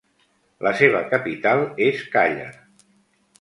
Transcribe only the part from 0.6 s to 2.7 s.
La seva capital és Càller.